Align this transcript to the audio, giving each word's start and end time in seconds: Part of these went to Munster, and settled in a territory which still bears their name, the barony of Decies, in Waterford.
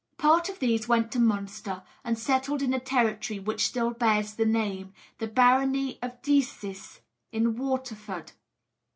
Part 0.17 0.49
of 0.49 0.57
these 0.57 0.87
went 0.87 1.11
to 1.11 1.19
Munster, 1.19 1.83
and 2.03 2.17
settled 2.17 2.63
in 2.63 2.73
a 2.73 2.79
territory 2.79 3.37
which 3.39 3.67
still 3.67 3.91
bears 3.91 4.33
their 4.33 4.47
name, 4.47 4.95
the 5.19 5.27
barony 5.27 5.99
of 6.01 6.19
Decies, 6.23 7.01
in 7.31 7.55
Waterford. 7.55 8.31